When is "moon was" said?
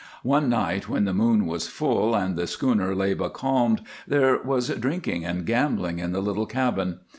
1.13-1.67